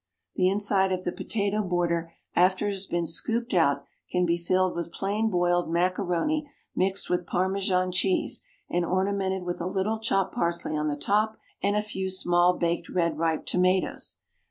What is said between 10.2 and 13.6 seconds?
parsley on the top and a few small baked red ripe